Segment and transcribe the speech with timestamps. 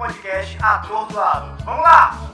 [0.00, 1.62] podcast Atordoado.
[1.62, 2.30] Vamos lá!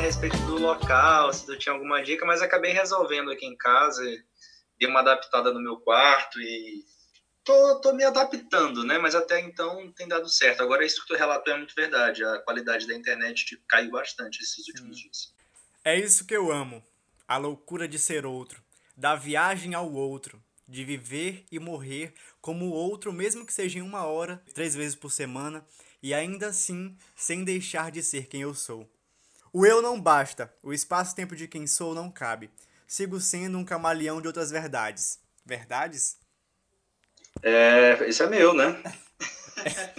[0.00, 4.02] respeito do local, se eu tinha alguma dica, mas acabei resolvendo aqui em casa,
[4.78, 6.84] dei uma adaptada no meu quarto e
[7.42, 8.98] tô, tô me adaptando, né?
[8.98, 10.62] Mas até então tem dado certo.
[10.62, 14.42] Agora isso que tu relatou é muito verdade, a qualidade da internet tipo, caiu bastante
[14.42, 15.33] esses últimos dias.
[15.86, 16.82] É isso que eu amo,
[17.28, 18.62] a loucura de ser outro,
[18.96, 23.82] da viagem ao outro, de viver e morrer como o outro, mesmo que seja em
[23.82, 25.62] uma hora, três vezes por semana,
[26.02, 28.90] e ainda assim sem deixar de ser quem eu sou.
[29.52, 32.50] O eu não basta, o espaço-tempo de quem sou não cabe.
[32.88, 35.18] Sigo sendo um camaleão de outras verdades.
[35.44, 36.16] Verdades?
[37.42, 38.82] É, isso é meu, né?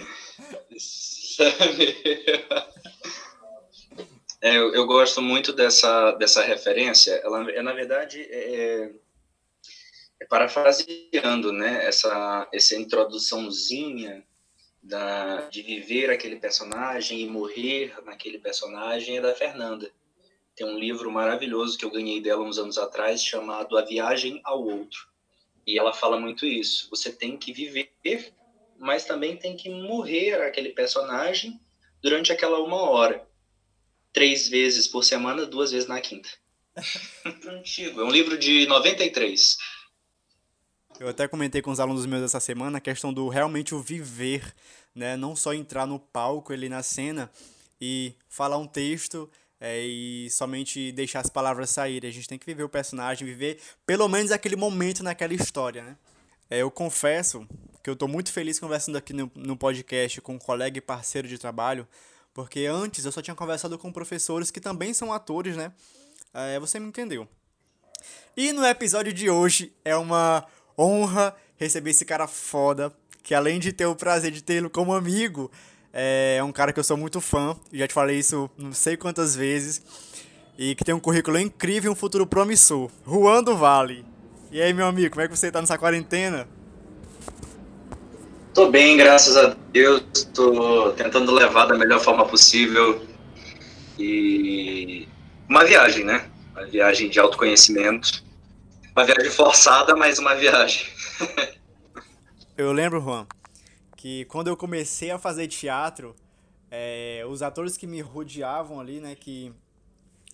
[0.74, 2.95] isso é meu.
[4.46, 7.14] É, eu, eu, gosto muito dessa, dessa referência.
[7.14, 8.92] Ela, é, na verdade, é,
[10.20, 11.84] é parafraseando, né?
[11.84, 14.24] Essa, essa introduçãozinha
[14.80, 19.90] da, de viver aquele personagem e morrer naquele personagem é da Fernanda.
[20.54, 24.64] Tem um livro maravilhoso que eu ganhei dela uns anos atrás chamado A Viagem ao
[24.64, 25.08] Outro.
[25.66, 26.88] E ela fala muito isso.
[26.90, 28.32] Você tem que viver,
[28.78, 31.60] mas também tem que morrer aquele personagem
[32.00, 33.25] durante aquela uma hora.
[34.12, 36.28] Três vezes por semana, duas vezes na quinta.
[37.48, 38.00] Antigo.
[38.00, 39.56] É um livro de 93.
[40.98, 44.54] Eu até comentei com os alunos meus essa semana a questão do realmente o viver,
[44.94, 45.16] né?
[45.16, 47.30] Não só entrar no palco, ele na cena
[47.80, 52.08] e falar um texto é, e somente deixar as palavras saírem.
[52.08, 55.96] A gente tem que viver o personagem, viver pelo menos aquele momento naquela história, né?
[56.48, 57.46] É, eu confesso
[57.82, 61.26] que eu estou muito feliz conversando aqui no, no podcast com um colega e parceiro
[61.26, 61.86] de trabalho,
[62.36, 65.72] porque antes eu só tinha conversado com professores que também são atores, né?
[66.34, 67.26] É, você me entendeu.
[68.36, 70.44] E no episódio de hoje é uma
[70.78, 75.50] honra receber esse cara foda, que além de ter o prazer de tê-lo como amigo,
[75.94, 79.34] é um cara que eu sou muito fã, já te falei isso não sei quantas
[79.34, 79.80] vezes,
[80.58, 82.90] e que tem um currículo incrível e um futuro promissor.
[83.06, 84.04] Juan do Vale.
[84.52, 86.46] E aí, meu amigo, como é que você tá nessa quarentena?
[88.56, 90.02] Tô bem, graças a Deus.
[90.34, 93.06] Tô tentando levar da melhor forma possível.
[93.98, 95.06] E
[95.48, 96.28] uma viagem, né?
[96.52, 98.26] Uma viagem de autoconhecimento
[98.96, 100.86] uma viagem forçada, mas uma viagem.
[102.56, 103.26] eu lembro, Juan,
[103.94, 106.16] que quando eu comecei a fazer teatro,
[106.70, 109.52] é, os atores que me rodeavam ali, né, que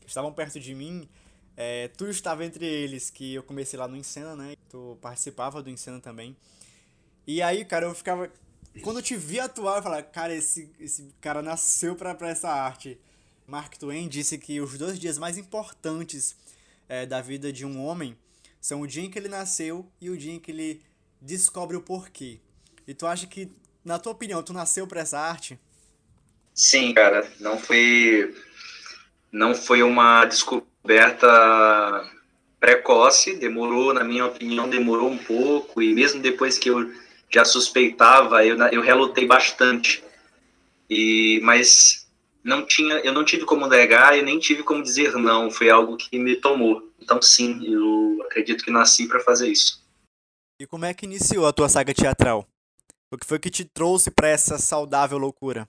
[0.07, 1.09] estavam perto de mim,
[1.57, 5.69] é, tu estava entre eles, que eu comecei lá no Encena, né, tu participava do
[5.69, 6.37] Encena também.
[7.27, 8.31] E aí, cara, eu ficava...
[8.83, 12.49] Quando eu te vi atuar, eu falava, cara, esse, esse cara nasceu pra, pra essa
[12.49, 12.99] arte.
[13.47, 16.35] Mark Twain disse que os dois dias mais importantes
[16.89, 18.17] é, da vida de um homem
[18.61, 20.81] são o dia em que ele nasceu e o dia em que ele
[21.21, 22.41] descobre o porquê.
[22.87, 23.51] E tu acha que,
[23.85, 25.59] na tua opinião, tu nasceu para essa arte?
[26.55, 27.31] Sim, cara.
[27.41, 28.35] Não foi,
[29.31, 32.11] não foi uma descoberta
[32.59, 33.37] precoce.
[33.37, 35.83] Demorou, na minha opinião, demorou um pouco.
[35.83, 36.93] E mesmo depois que eu
[37.33, 40.05] já suspeitava, eu, eu relutei bastante.
[40.89, 42.07] E, mas
[42.45, 45.51] não tinha, eu não tive como negar e nem tive como dizer não.
[45.51, 46.93] Foi algo que me tomou.
[47.01, 49.83] Então, sim, eu acredito que nasci para fazer isso.
[50.61, 52.47] E como é que iniciou a tua saga teatral?
[53.11, 55.69] O que foi que te trouxe para essa saudável loucura?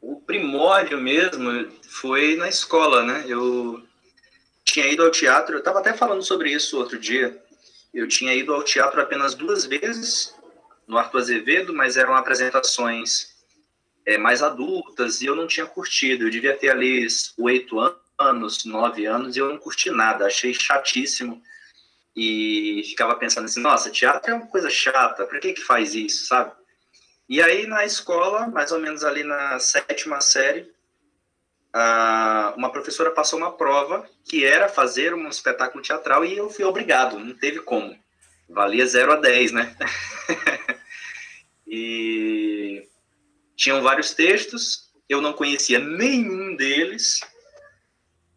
[0.00, 3.24] O primórdio mesmo foi na escola, né?
[3.26, 3.82] Eu
[4.64, 7.42] tinha ido ao teatro, eu estava até falando sobre isso outro dia.
[7.92, 10.34] Eu tinha ido ao teatro apenas duas vezes,
[10.86, 13.34] no Arthur Azevedo, mas eram apresentações
[14.06, 16.24] é, mais adultas e eu não tinha curtido.
[16.24, 17.06] Eu devia ter ali
[17.38, 17.78] oito
[18.18, 21.42] anos nove anos, e eu não curti nada, achei chatíssimo.
[22.14, 26.26] E ficava pensando assim, nossa, teatro é uma coisa chata, por que que faz isso,
[26.26, 26.52] sabe?
[27.28, 30.70] E aí na escola, mais ou menos ali na sétima série,
[32.56, 37.18] uma professora passou uma prova que era fazer um espetáculo teatral e eu fui obrigado,
[37.18, 37.96] não teve como.
[38.48, 39.76] Valia 0 a 10, né?
[41.66, 42.84] e
[43.54, 47.20] tinham vários textos, eu não conhecia nenhum deles,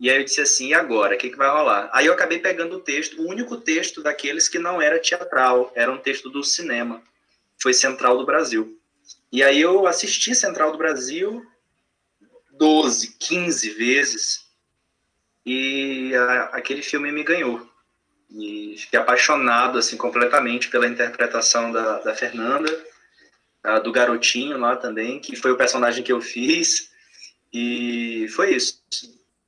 [0.04, 1.16] e aí eu disse assim, e agora?
[1.16, 1.90] O que, que vai rolar?
[1.94, 5.90] Aí eu acabei pegando o texto, o único texto daqueles que não era teatral, era
[5.90, 7.02] um texto do cinema.
[7.62, 8.78] Foi Central do Brasil.
[9.32, 11.46] E aí eu assisti Central do Brasil
[12.54, 14.46] 12, 15 vezes.
[15.46, 17.68] E a, aquele filme me ganhou.
[18.30, 22.72] E fiquei apaixonado, assim, completamente pela interpretação da, da Fernanda,
[23.64, 26.92] a, do garotinho lá também, que foi o personagem que eu fiz.
[27.52, 28.82] E foi isso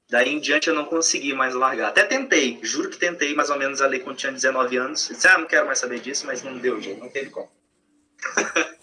[0.10, 1.90] Daí em diante eu não consegui mais largar.
[1.90, 5.08] Até tentei, juro que tentei mais ou menos ali quando tinha 19 anos.
[5.08, 7.50] disse, ah, não quero mais saber disso, mas não deu jeito, não teve como.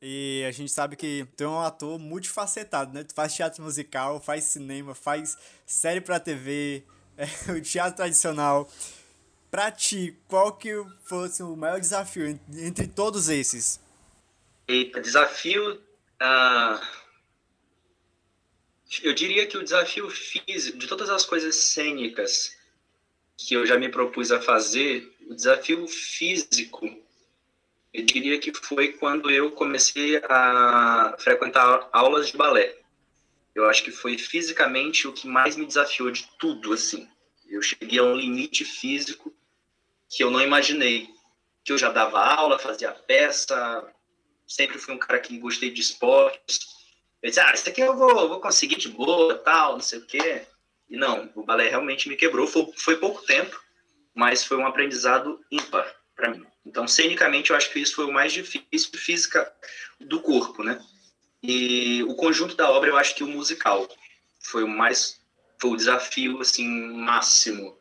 [0.00, 3.02] E a gente sabe que tu é um ator multifacetado, né?
[3.02, 6.84] Tu faz teatro musical, faz cinema, faz série pra TV,
[7.16, 8.70] é, o teatro tradicional.
[9.50, 10.70] Pra ti, qual que
[11.04, 13.80] fosse o maior desafio entre todos esses?
[14.68, 15.80] Eita, desafio.
[16.20, 16.80] Uh,
[19.02, 22.56] eu diria que o desafio físico, de todas as coisas cênicas
[23.36, 26.86] que eu já me propus a fazer, o desafio físico,
[27.96, 32.76] eu diria que foi quando eu comecei a frequentar aulas de balé.
[33.54, 37.08] Eu acho que foi fisicamente o que mais me desafiou de tudo, assim.
[37.48, 39.34] Eu cheguei a um limite físico
[40.10, 41.08] que eu não imaginei.
[41.64, 43.90] Que eu já dava aula, fazia peça,
[44.46, 46.60] sempre fui um cara que gostei de esportes.
[47.22, 50.06] Eu disse, ah, isso aqui eu vou, vou conseguir de boa, tal, não sei o
[50.06, 50.42] quê.
[50.90, 52.46] E não, o balé realmente me quebrou.
[52.46, 53.58] Foi, foi pouco tempo,
[54.14, 56.46] mas foi um aprendizado ímpar para mim.
[56.66, 59.50] Então, cenicamente, eu acho que isso foi o mais difícil, física
[60.00, 60.84] do corpo, né?
[61.40, 63.88] E o conjunto da obra, eu acho que o musical
[64.40, 65.20] foi o mais,
[65.60, 67.78] foi o desafio, assim, máximo.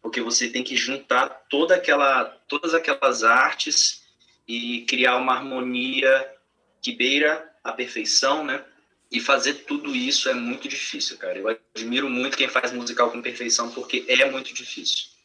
[0.00, 4.06] Porque você tem que juntar toda aquela, todas aquelas artes
[4.46, 6.34] e criar uma harmonia
[6.80, 8.64] que beira a perfeição, né?
[9.12, 11.38] E fazer tudo isso é muito difícil, cara.
[11.38, 15.17] Eu admiro muito quem faz musical com perfeição, porque é muito difícil.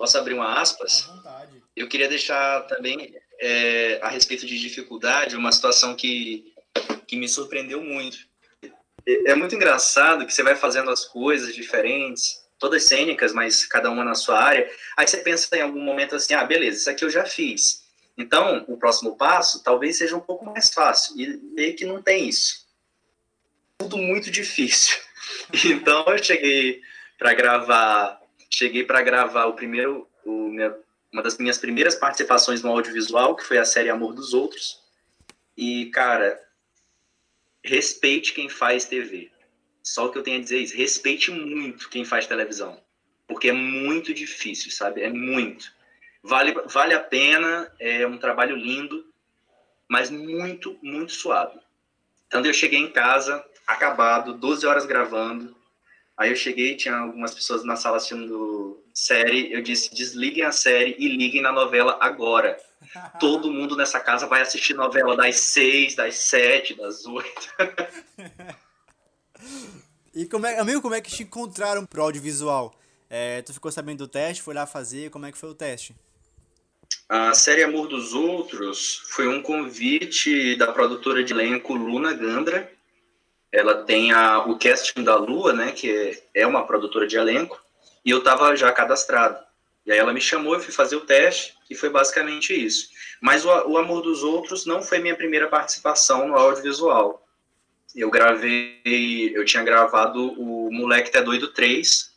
[0.00, 1.06] Posso abrir uma aspas?
[1.06, 1.62] À vontade.
[1.76, 6.54] Eu queria deixar também, é, a respeito de dificuldade, uma situação que,
[7.06, 8.16] que me surpreendeu muito.
[9.06, 13.90] É, é muito engraçado que você vai fazendo as coisas diferentes, todas cênicas, mas cada
[13.90, 14.70] uma na sua área.
[14.96, 17.82] Aí você pensa em algum momento assim: ah, beleza, isso aqui eu já fiz.
[18.16, 21.14] Então, o próximo passo talvez seja um pouco mais fácil.
[21.20, 22.66] E meio que não tem isso
[23.76, 24.96] tudo muito difícil.
[25.64, 26.80] Então eu cheguei
[27.18, 28.19] para gravar,
[28.52, 30.76] cheguei para gravar o primeiro, o minha,
[31.12, 34.80] uma das minhas primeiras participações no audiovisual, que foi a série Amor dos Outros.
[35.56, 36.40] E cara,
[37.64, 39.30] respeite quem faz TV.
[39.82, 42.80] Só o que eu tenho a dizer é isso, respeite muito quem faz televisão,
[43.26, 45.02] porque é muito difícil, sabe?
[45.02, 45.72] É muito.
[46.22, 49.06] Vale, vale a pena, é um trabalho lindo,
[49.88, 51.58] mas muito, muito suado.
[52.26, 55.56] Então eu cheguei em casa, acabado, 12 horas gravando.
[56.20, 59.50] Aí eu cheguei, tinha algumas pessoas na sala assistindo série.
[59.54, 62.58] Eu disse: desliguem a série e liguem na novela agora.
[63.18, 67.48] Todo mundo nessa casa vai assistir novela das seis, das sete, das oito.
[70.14, 72.78] e como é, amigo, como é que te encontraram pro audiovisual?
[73.08, 75.96] É, tu ficou sabendo do teste, foi lá fazer, como é que foi o teste?
[77.08, 82.70] A série Amor dos Outros foi um convite da produtora de elenco Luna Gandra,
[83.52, 87.60] ela tem a, o casting da Lua, né, que é, uma produtora de elenco,
[88.04, 89.38] e eu estava já cadastrado.
[89.84, 92.90] E aí ela me chamou, eu fui fazer o teste, e foi basicamente isso.
[93.20, 97.26] Mas o, o Amor dos Outros não foi minha primeira participação no audiovisual.
[97.94, 102.10] Eu gravei, eu tinha gravado o Moleque Tá Doido 3,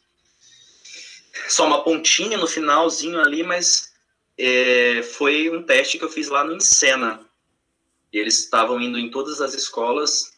[1.47, 3.91] só uma pontinha no finalzinho ali, mas
[4.37, 7.19] é, foi um teste que eu fiz lá no Encena.
[8.11, 10.33] Eles estavam indo em todas as escolas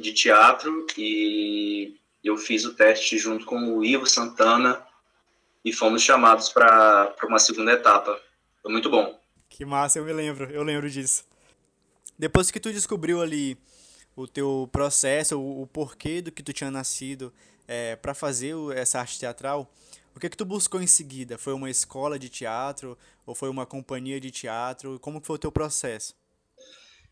[0.00, 4.84] de teatro e eu fiz o teste junto com o Ivo Santana
[5.64, 8.20] e fomos chamados para uma segunda etapa.
[8.62, 9.18] Foi muito bom.
[9.48, 11.24] Que massa, eu me lembro, eu lembro disso.
[12.18, 13.58] Depois que tu descobriu ali
[14.14, 17.32] o teu processo, o, o porquê do que tu tinha nascido
[17.66, 19.70] é, para fazer essa arte teatral,
[20.14, 21.36] o que que tu buscou em seguida?
[21.36, 22.96] Foi uma escola de teatro
[23.26, 24.98] ou foi uma companhia de teatro?
[25.00, 26.14] Como foi o teu processo?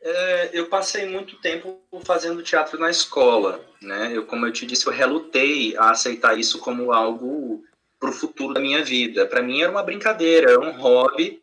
[0.06, 4.10] É, eu passei muito tempo fazendo teatro na escola, né?
[4.14, 7.64] Eu, como eu te disse, eu relutei a aceitar isso como algo
[7.98, 9.26] para o futuro da minha vida.
[9.26, 11.42] Para mim era uma brincadeira, era um hobby.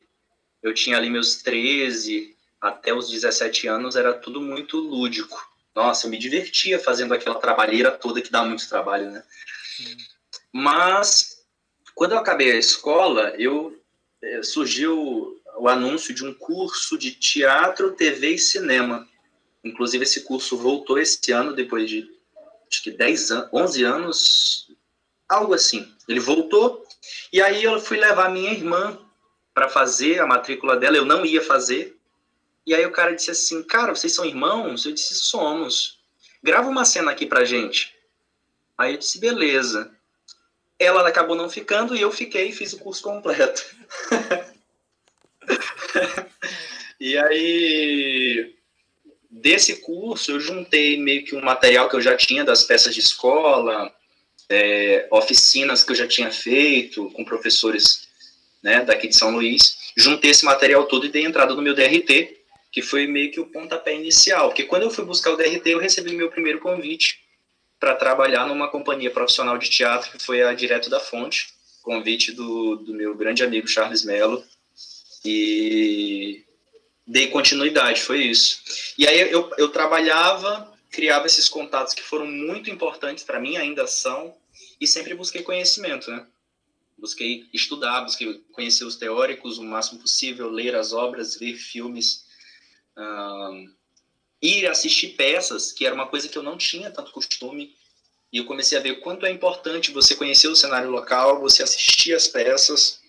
[0.61, 5.43] Eu tinha ali meus 13 até os 17 anos, era tudo muito lúdico.
[5.73, 9.23] Nossa, eu me divertia fazendo aquela trabalheira toda que dá muito trabalho, né?
[9.75, 9.97] Sim.
[10.53, 11.43] Mas
[11.95, 13.75] quando eu acabei a escola, eu
[14.21, 19.07] eh, surgiu o anúncio de um curso de teatro, TV e cinema.
[19.63, 22.09] Inclusive, esse curso voltou esse ano, depois de
[22.71, 24.71] acho que 10 anos, 11 anos,
[25.27, 25.93] algo assim.
[26.07, 26.85] Ele voltou,
[27.31, 28.97] e aí eu fui levar minha irmã
[29.53, 31.97] para fazer a matrícula dela, eu não ia fazer.
[32.65, 34.85] E aí o cara disse assim: Cara, vocês são irmãos?
[34.85, 35.99] Eu disse: Somos.
[36.41, 37.95] Grava uma cena aqui pra gente.
[38.77, 39.91] Aí eu disse: Beleza.
[40.79, 43.63] Ela acabou não ficando e eu fiquei e fiz o curso completo.
[46.99, 48.53] e aí,
[49.29, 52.99] desse curso, eu juntei meio que um material que eu já tinha das peças de
[52.99, 53.93] escola,
[54.49, 58.07] é, oficinas que eu já tinha feito com professores
[58.61, 59.91] né, daqui de São Luís.
[59.95, 62.37] Juntei esse material todo e dei entrada no meu DRT,
[62.71, 64.49] que foi meio que o pontapé inicial.
[64.49, 67.19] Porque quando eu fui buscar o DRT, eu recebi meu primeiro convite
[67.79, 71.47] para trabalhar numa companhia profissional de teatro, que foi a Direto da Fonte,
[71.81, 74.43] convite do, do meu grande amigo Charles Mello.
[75.23, 76.43] E
[77.05, 78.61] dei continuidade, foi isso.
[78.97, 83.85] E aí eu, eu trabalhava, criava esses contatos que foram muito importantes para mim, ainda
[83.87, 84.35] são,
[84.79, 86.25] e sempre busquei conhecimento, né?
[86.97, 92.25] Busquei estudar, busquei conhecer os teóricos o máximo possível, ler as obras, ver filmes,
[94.41, 97.75] ir assistir peças, que era uma coisa que eu não tinha tanto costume,
[98.31, 102.13] e eu comecei a ver quanto é importante você conhecer o cenário local, você assistir
[102.13, 103.00] as peças,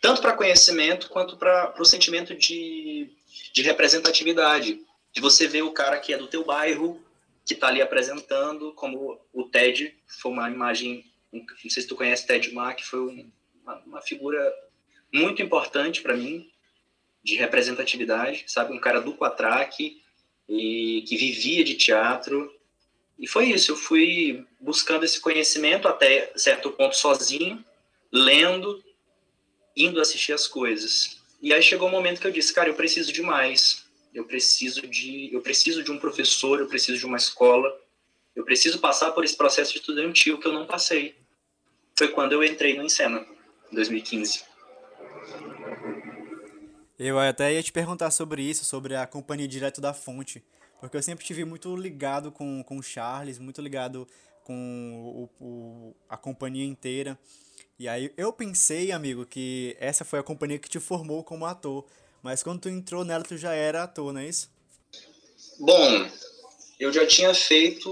[0.00, 3.10] tanto para conhecimento quanto para o sentimento de,
[3.52, 4.80] de representatividade,
[5.12, 7.02] de você ver o cara que é do teu bairro,
[7.44, 12.26] que está ali apresentando, como o Ted, foi uma imagem, não sei se tu conhece
[12.26, 13.28] Ted Mack, foi
[13.62, 14.52] uma, uma figura
[15.12, 16.50] muito importante para mim,
[17.22, 18.72] de representatividade, sabe?
[18.72, 20.00] Um cara do Quatraque,
[20.48, 22.52] e que vivia de teatro.
[23.18, 27.64] E foi isso, eu fui buscando esse conhecimento até certo ponto sozinho,
[28.12, 28.82] lendo,
[29.76, 31.18] indo assistir as coisas.
[31.42, 34.24] E aí chegou o um momento que eu disse, cara, eu preciso de mais eu
[34.24, 37.70] preciso de eu preciso de um professor, eu preciso de uma escola,
[38.34, 41.14] eu preciso passar por esse processo estudantil que eu não passei.
[41.94, 43.26] Foi quando eu entrei no Encena,
[43.70, 44.42] em 2015.
[46.98, 50.42] Eu até ia te perguntar sobre isso, sobre a companhia direto da fonte,
[50.80, 54.08] porque eu sempre tive muito ligado com, com o Charles, muito ligado
[54.44, 57.18] com o, o, a companhia inteira.
[57.78, 61.84] E aí eu pensei, amigo, que essa foi a companhia que te formou como ator.
[62.22, 64.50] Mas quando tu entrou nela, tu já era ator, não é isso?
[65.60, 66.10] Bom,
[66.80, 67.90] eu já tinha feito.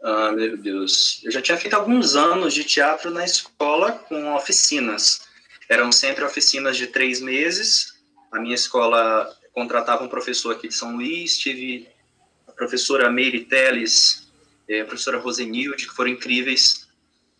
[0.00, 1.20] Ah, meu Deus.
[1.24, 5.22] Eu já tinha feito alguns anos de teatro na escola com oficinas.
[5.68, 7.94] Eram sempre oficinas de três meses.
[8.30, 11.36] A minha escola contratava um professor aqui de São Luís.
[11.36, 11.88] Tive
[12.46, 14.28] a professora Meire Teles,
[14.68, 16.91] eh, a professora Rosenilde, que foram incríveis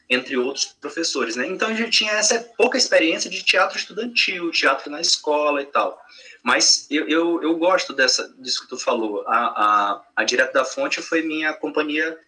[0.09, 1.47] entre outros professores, né?
[1.47, 6.01] Então a gente tinha essa pouca experiência de teatro estudantil, teatro na escola e tal.
[6.43, 9.25] Mas eu, eu, eu gosto dessa, disso que tu falou.
[9.27, 12.19] A, a, a Direto da Fonte foi minha companhia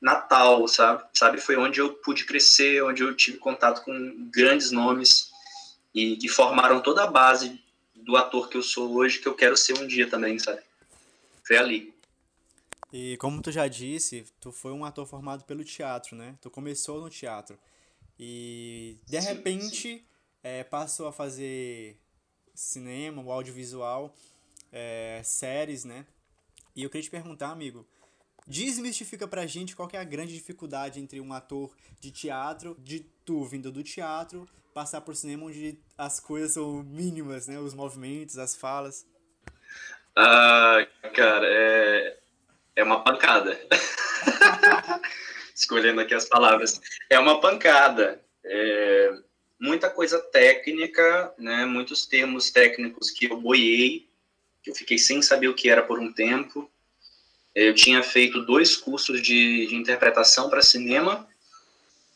[0.00, 1.04] natal, sabe?
[1.14, 1.40] sabe?
[1.40, 5.30] Foi onde eu pude crescer, onde eu tive contato com grandes nomes
[5.94, 7.60] e que formaram toda a base
[7.94, 10.60] do ator que eu sou hoje, que eu quero ser um dia também, sabe?
[11.46, 11.91] Foi ali.
[12.92, 16.36] E como tu já disse, tu foi um ator formado pelo teatro, né?
[16.42, 17.58] Tu começou no teatro.
[18.18, 20.04] E de repente
[20.42, 21.98] é, passou a fazer
[22.54, 24.14] cinema, o audiovisual,
[24.70, 26.06] é, séries, né?
[26.76, 27.86] E eu queria te perguntar, amigo,
[28.46, 33.44] desmistifica pra gente qual é a grande dificuldade entre um ator de teatro, de tu
[33.44, 37.58] vindo do teatro, passar por cinema onde as coisas são mínimas, né?
[37.58, 39.06] Os movimentos, as falas.
[40.14, 42.21] Ah, cara, é,
[42.74, 43.58] é uma pancada.
[45.54, 46.80] Escolhendo aqui as palavras.
[47.10, 48.20] É uma pancada.
[48.44, 49.12] É
[49.62, 51.64] muita coisa técnica, né?
[51.64, 54.08] muitos termos técnicos que eu boiei,
[54.60, 56.68] que eu fiquei sem saber o que era por um tempo.
[57.54, 61.28] Eu tinha feito dois cursos de, de interpretação para cinema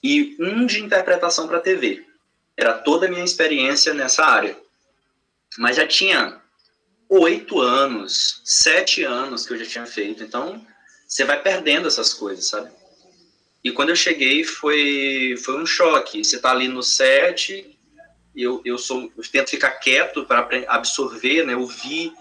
[0.02, 2.04] e um de interpretação para TV.
[2.56, 4.58] Era toda a minha experiência nessa área.
[5.56, 6.40] Mas já tinha
[7.08, 10.22] oito anos, sete anos que eu já tinha feito.
[10.22, 10.64] Então,
[11.06, 12.70] você vai perdendo essas coisas, sabe?
[13.62, 16.22] E quando eu cheguei, foi, foi um choque.
[16.22, 17.76] Você tá ali no set,
[18.34, 21.56] eu, eu, sou, eu tento ficar quieto para absorver, né?
[21.56, 22.12] Ouvir,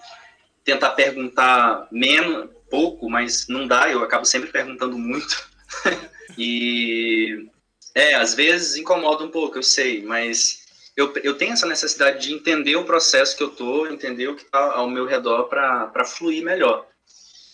[0.64, 5.48] tentar perguntar menos, pouco, mas não dá, eu acabo sempre perguntando muito.
[6.38, 7.48] e,
[7.94, 10.65] é, às vezes incomoda um pouco, eu sei, mas
[10.96, 14.44] eu, eu tenho essa necessidade de entender o processo que eu estou, entender o que
[14.44, 16.88] está ao meu redor para fluir melhor.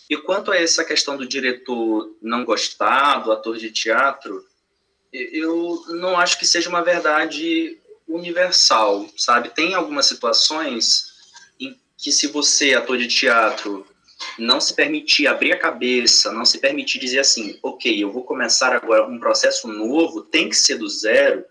[0.08, 4.44] E quanto a essa questão do diretor não gostar, do ator de teatro,
[5.12, 9.50] eu não acho que seja uma verdade universal, sabe?
[9.50, 11.12] Tem algumas situações
[11.58, 13.86] em que se você, ator de teatro,
[14.38, 18.72] não se permitir abrir a cabeça, não se permitir dizer assim, ok, eu vou começar
[18.72, 21.44] agora um processo novo, tem que ser do zero,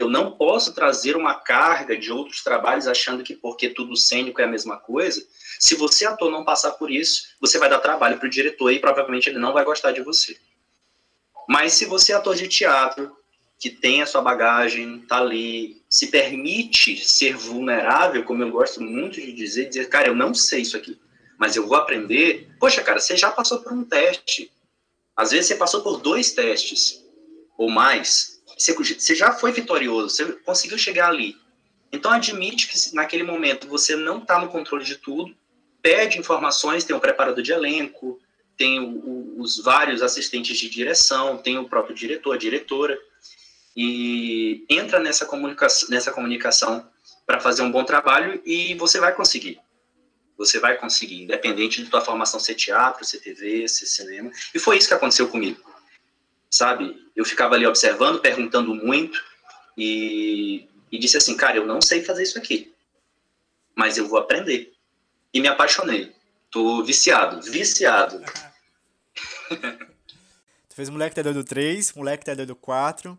[0.00, 4.44] eu não posso trazer uma carga de outros trabalhos achando que porque tudo cênico é
[4.44, 5.22] a mesma coisa.
[5.58, 8.78] Se você, ator, não passar por isso, você vai dar trabalho para o diretor e
[8.78, 10.38] provavelmente ele não vai gostar de você.
[11.46, 13.14] Mas se você, ator de teatro,
[13.58, 19.20] que tem a sua bagagem, tá ali, se permite ser vulnerável, como eu gosto muito
[19.20, 20.98] de dizer, dizer, cara, eu não sei isso aqui,
[21.38, 22.48] mas eu vou aprender.
[22.58, 24.50] Poxa, cara, você já passou por um teste.
[25.14, 27.04] Às vezes você passou por dois testes
[27.58, 28.39] ou mais.
[28.60, 31.34] Você, já foi vitorioso, você conseguiu chegar ali.
[31.90, 35.34] Então admite que naquele momento você não está no controle de tudo,
[35.80, 38.20] pede informações, tem um preparador de elenco,
[38.58, 42.98] tem o, o, os vários assistentes de direção, tem o próprio diretor, a diretora
[43.74, 46.86] e entra nessa comunicação, nessa comunicação
[47.26, 49.58] para fazer um bom trabalho e você vai conseguir.
[50.36, 54.30] Você vai conseguir, independente de tua formação ser teatro, ser TV, ser cinema.
[54.54, 55.62] E foi isso que aconteceu comigo.
[56.50, 56.96] Sabe?
[57.14, 59.22] Eu ficava ali observando, perguntando muito
[59.76, 62.74] e, e disse assim, cara, eu não sei fazer isso aqui,
[63.74, 64.72] mas eu vou aprender.
[65.32, 66.12] E me apaixonei.
[66.50, 68.20] Tô viciado, viciado.
[70.68, 73.16] tu fez Moleque Tá Doido 3, Moleque Tá Doido 4,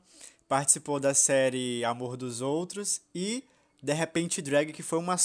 [0.47, 3.45] participou da série Amor dos Outros e
[3.81, 5.15] De Repente Drag, que foi uma,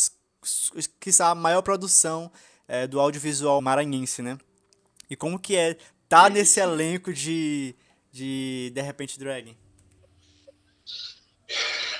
[1.00, 2.30] que a maior produção
[2.68, 4.38] é, do audiovisual maranhense, né?
[5.10, 5.76] E como que é
[6.08, 7.74] tá nesse elenco de,
[8.16, 9.56] de De Repente Drag?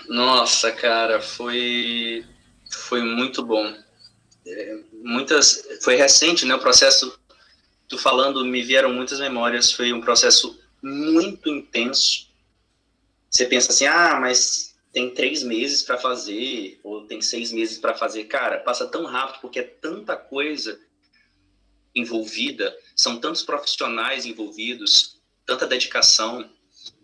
[0.08, 2.24] Nossa, cara, foi
[2.70, 3.74] foi muito bom.
[4.46, 6.54] É, muitas foi recente, né?
[6.54, 7.18] O processo,
[7.88, 9.72] tu falando, me vieram muitas memórias.
[9.72, 12.26] Foi um processo muito intenso
[13.36, 17.94] você pensa assim, ah, mas tem três meses para fazer, ou tem seis meses para
[17.94, 18.24] fazer.
[18.24, 20.80] Cara, passa tão rápido porque é tanta coisa
[21.94, 26.48] envolvida, são tantos profissionais envolvidos, tanta dedicação,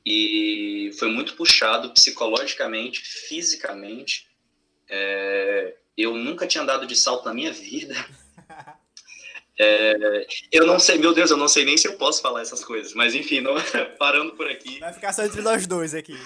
[0.05, 4.29] e foi muito puxado psicologicamente, fisicamente.
[4.89, 7.95] É, eu nunca tinha andado de salto na minha vida.
[9.59, 12.65] É, eu não sei, meu Deus, eu não sei nem se eu posso falar essas
[12.65, 13.55] coisas, mas enfim, não,
[13.99, 14.81] parando por aqui.
[14.81, 16.17] Vai ficar só entre nós dois aqui.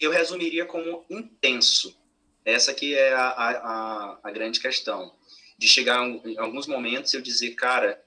[0.00, 1.98] eu resumiria como intenso.
[2.44, 5.12] Essa que é a, a, a grande questão.
[5.58, 8.00] De chegar em alguns momentos eu dizer, cara,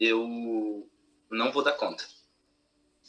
[0.00, 0.88] eu
[1.30, 2.04] não vou dar conta.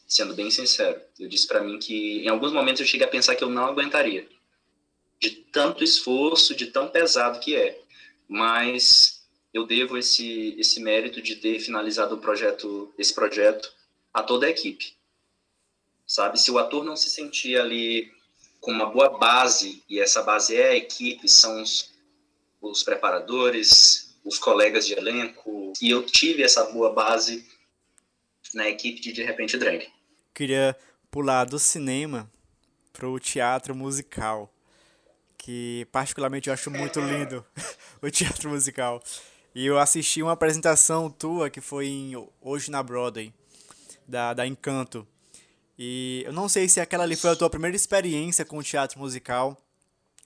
[0.07, 3.35] Sendo bem sincero, eu disse para mim que em alguns momentos eu cheguei a pensar
[3.35, 4.25] que eu não aguentaria.
[5.19, 7.81] De tanto esforço, de tão pesado que é.
[8.25, 13.73] Mas eu devo esse, esse mérito de ter finalizado o projeto, esse projeto
[14.13, 14.95] a toda a equipe.
[16.05, 18.09] Sabe, se o ator não se sentir ali
[18.61, 21.93] com uma boa base, e essa base é a equipe, são os,
[22.61, 27.45] os preparadores, os colegas de elenco, e eu tive essa boa base
[28.53, 29.96] na equipe de De Repente Drag.
[30.37, 30.77] Queria
[31.09, 32.31] pular do cinema
[32.93, 34.53] para o teatro musical,
[35.35, 37.43] que particularmente eu acho muito lindo,
[38.03, 39.01] o teatro musical.
[39.55, 43.33] E eu assisti uma apresentação tua que foi em, hoje na Broadway,
[44.07, 45.07] da, da Encanto.
[45.75, 48.99] E eu não sei se aquela ali foi a tua primeira experiência com o teatro
[48.99, 49.59] musical,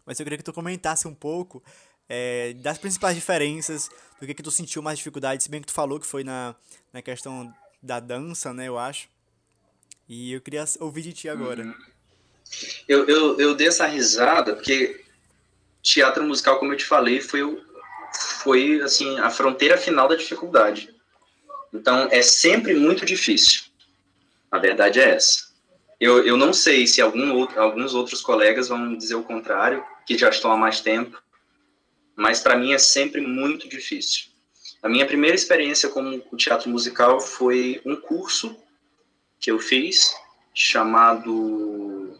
[0.05, 1.63] mas eu queria que tu comentasse um pouco
[2.09, 5.73] é, das principais diferenças, do que, que tu sentiu mais dificuldade, se bem que tu
[5.73, 6.53] falou que foi na,
[6.91, 7.49] na questão
[7.81, 9.07] da dança, né, eu acho.
[10.11, 11.63] E eu queria ouvir de ti agora.
[11.63, 11.73] Uhum.
[12.85, 15.05] Eu, eu, eu dei essa risada, porque
[15.81, 17.41] teatro musical, como eu te falei, foi
[18.43, 20.93] foi assim a fronteira final da dificuldade.
[21.73, 23.61] Então é sempre muito difícil.
[24.51, 25.49] A verdade é essa.
[25.97, 30.17] Eu, eu não sei se algum outro, alguns outros colegas vão dizer o contrário, que
[30.17, 31.23] já estão há mais tempo,
[32.17, 34.25] mas para mim é sempre muito difícil.
[34.83, 38.59] A minha primeira experiência com o teatro musical foi um curso
[39.41, 40.15] que eu fiz
[40.53, 42.17] chamado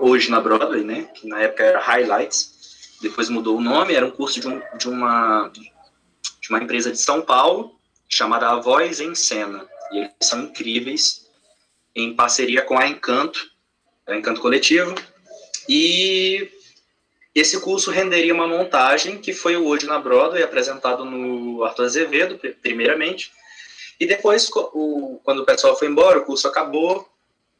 [0.00, 4.10] hoje na Broadway, né, que na época era Highlights, depois mudou o nome, era um
[4.10, 5.50] curso de, um, de, uma,
[6.40, 9.66] de uma empresa de São Paulo, chamada A Voz em Cena.
[9.92, 11.28] E eles são incríveis,
[11.94, 13.50] em parceria com a Encanto,
[14.06, 14.94] a Encanto Coletivo.
[15.68, 16.50] E
[17.34, 22.40] esse curso renderia uma montagem que foi o Hoje na Broadway, apresentado no Arthur Azevedo,
[22.62, 23.30] primeiramente.
[24.04, 27.08] E depois, o, quando o pessoal foi embora, o curso acabou,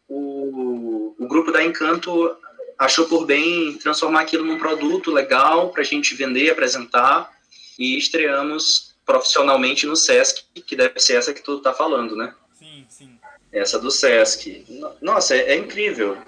[0.06, 2.36] o, o grupo da Encanto
[2.78, 7.32] achou por bem transformar aquilo num produto legal para a gente vender, apresentar
[7.78, 12.34] e estreamos profissionalmente no Sesc, que deve ser essa que tu tá falando, né?
[12.58, 13.18] Sim, sim.
[13.50, 14.66] Essa do Sesc.
[15.00, 16.18] Nossa, é, é incrível.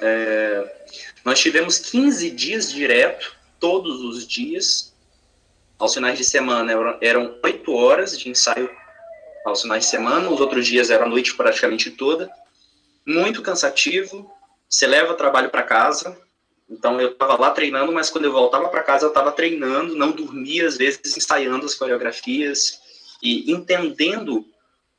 [0.00, 0.86] É,
[1.22, 4.94] nós tivemos 15 dias direto, todos os dias.
[5.78, 8.70] Aos finais de semana eram, eram 8 horas de ensaio
[9.50, 12.30] aos finais de semana, os outros dias era a noite praticamente toda.
[13.06, 14.30] Muito cansativo,
[14.68, 16.20] você leva trabalho para casa.
[16.68, 20.10] Então eu estava lá treinando, mas quando eu voltava para casa eu estava treinando, não
[20.10, 22.80] dormia às vezes ensaiando as coreografias
[23.22, 24.44] e entendendo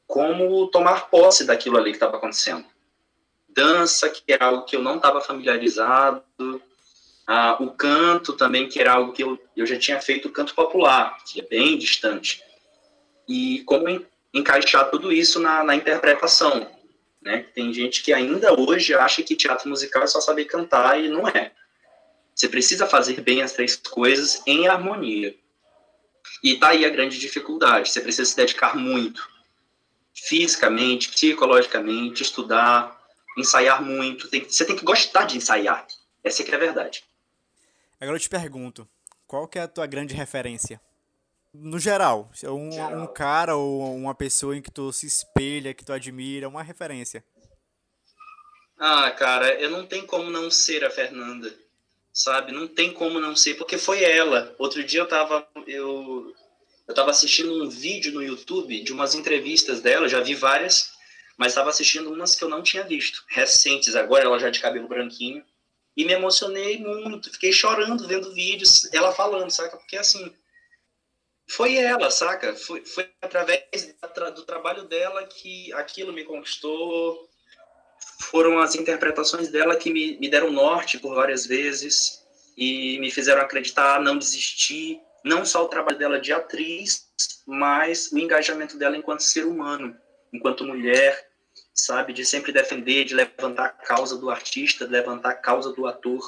[0.07, 2.65] como tomar posse daquilo ali que estava acontecendo.
[3.49, 6.23] dança, que era algo que eu não estava familiarizado,
[7.25, 10.53] ah, o canto também, que era algo que eu, eu já tinha feito, o canto
[10.53, 12.41] popular, que é bem distante.
[13.27, 13.89] E como
[14.33, 16.69] encaixar tudo isso na, na interpretação,
[17.21, 17.45] né?
[17.53, 21.27] Tem gente que ainda hoje acha que teatro musical é só saber cantar e não
[21.27, 21.51] é.
[22.33, 25.35] Você precisa fazer bem as três coisas em harmonia.
[26.43, 27.89] E tá aí a grande dificuldade.
[27.89, 29.27] Você precisa se dedicar muito,
[30.13, 32.95] fisicamente, psicologicamente, estudar,
[33.37, 34.29] ensaiar muito.
[34.29, 35.87] Tem, você tem que gostar de ensaiar.
[36.23, 37.03] Essa é que é a verdade.
[37.99, 38.87] Agora eu te pergunto,
[39.25, 40.79] qual que é a tua grande referência?
[41.59, 43.01] No geral, um, geral.
[43.01, 47.23] um cara ou uma pessoa em que tu se espelha, que tu admira, uma referência.
[48.79, 51.53] Ah, cara, eu não tenho como não ser a Fernanda,
[52.13, 52.51] sabe?
[52.51, 54.55] Não tem como não ser, porque foi ela.
[54.59, 56.31] Outro dia eu tava, eu,
[56.87, 60.91] eu tava assistindo um vídeo no YouTube de umas entrevistas dela, já vi várias,
[61.37, 64.87] mas estava assistindo umas que eu não tinha visto, recentes, agora ela já de cabelo
[64.87, 65.43] branquinho,
[65.95, 69.77] e me emocionei muito, fiquei chorando vendo vídeos, ela falando, saca?
[69.77, 70.31] Porque assim,
[71.49, 72.55] foi ela, saca?
[72.55, 73.95] Foi, foi através
[74.35, 77.27] do trabalho dela que aquilo me conquistou,
[78.19, 82.25] foram as interpretações dela que me, me deram norte por várias vezes
[82.57, 87.07] e me fizeram acreditar, não desistir, não só o trabalho dela de atriz,
[87.45, 89.95] mas o engajamento dela enquanto ser humano,
[90.33, 91.27] enquanto mulher,
[91.73, 95.85] sabe, de sempre defender, de levantar a causa do artista, de levantar a causa do
[95.85, 96.21] ator,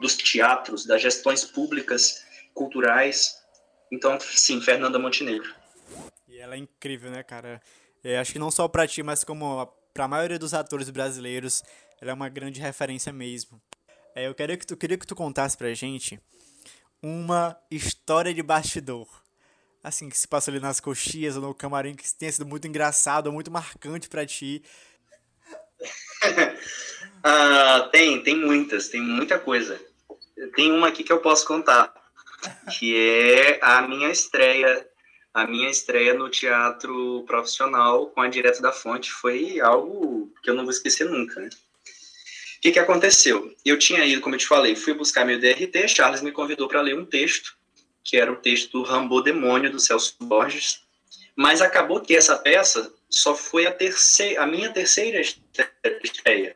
[0.00, 3.42] dos teatros, das gestões públicas, culturais.
[3.94, 5.54] Então, sim, Fernanda Montenegro.
[6.28, 7.60] E ela é incrível, né, cara?
[8.02, 11.62] Eu acho que não só para ti, mas como para a maioria dos atores brasileiros,
[12.00, 13.60] ela é uma grande referência mesmo.
[14.14, 16.20] É, eu queria que tu queria que tu contasse pra gente
[17.02, 19.08] uma história de bastidor
[19.84, 23.30] assim, que se passou ali nas coxias ou no camarim que tenha sido muito engraçado
[23.30, 24.62] muito marcante para ti?
[27.22, 29.78] ah, tem, tem muitas, tem muita coisa.
[30.56, 31.92] Tem uma aqui que eu posso contar,
[32.78, 34.86] que é a minha estreia,
[35.32, 40.54] a minha estreia no teatro profissional com a Direto da Fonte foi algo que eu
[40.54, 41.48] não vou esquecer nunca, né?
[41.48, 43.54] O que, que aconteceu?
[43.64, 46.80] Eu tinha ido, como eu te falei, fui buscar meu DRT, Charles me convidou para
[46.80, 47.54] ler um texto
[48.04, 50.82] que era o texto Rambo Demônio, do Celso Borges.
[51.34, 55.20] Mas acabou que essa peça só foi a, terceira, a minha terceira
[56.02, 56.54] estreia.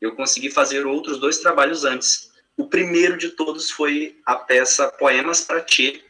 [0.00, 2.25] Eu consegui fazer outros dois trabalhos antes.
[2.56, 6.02] O primeiro de todos foi a peça Poemas para Ti,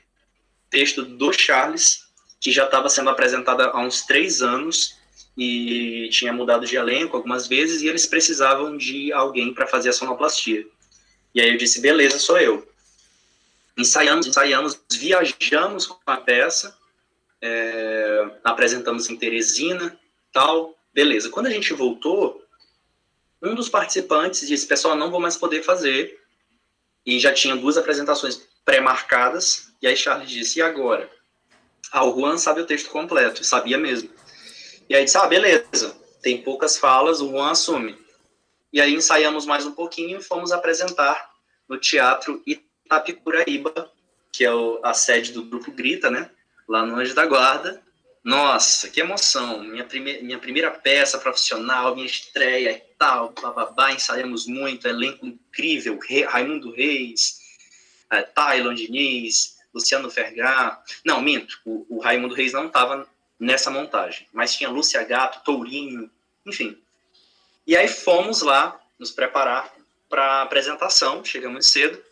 [0.70, 2.06] texto do Charles,
[2.40, 4.96] que já estava sendo apresentada há uns três anos
[5.36, 9.92] e tinha mudado de elenco algumas vezes e eles precisavam de alguém para fazer a
[9.92, 10.66] sonoplastia.
[11.34, 12.66] E aí eu disse, beleza, sou eu
[13.76, 16.76] ensaiamos, ensaiamos, viajamos com a peça,
[17.42, 19.98] é, apresentamos em Teresina,
[20.32, 21.28] tal, beleza.
[21.28, 22.42] Quando a gente voltou,
[23.42, 26.18] um dos participantes disse, pessoal, não vou mais poder fazer,
[27.06, 31.08] e já tinha duas apresentações pré-marcadas, e aí Charles disse, e agora?
[31.92, 34.10] Ah, o Juan sabe o texto completo, sabia mesmo.
[34.88, 37.96] E aí disse, ah, beleza, tem poucas falas, o Juan assume.
[38.72, 41.30] E aí ensaiamos mais um pouquinho e fomos apresentar
[41.68, 43.90] no Teatro Itapicuraíba,
[44.32, 46.30] que é o, a sede do Grupo Grita, né?
[46.68, 47.80] Lá no Anjo da Guarda.
[48.26, 49.62] Nossa, que emoção!
[49.62, 55.96] Minha, prime minha primeira peça profissional, minha estreia e tal, bababá, ensaiamos muito, elenco incrível,
[56.00, 57.38] Re Raimundo Reis,
[58.10, 60.82] é, Tylon Diniz, Luciano Fergar.
[61.04, 63.08] Não, minto, o, o Raimundo Reis não estava
[63.38, 66.10] nessa montagem, mas tinha Lúcia Gato, Tourinho,
[66.44, 66.76] enfim.
[67.64, 69.72] E aí fomos lá nos preparar
[70.08, 72.02] para a apresentação, chegamos cedo,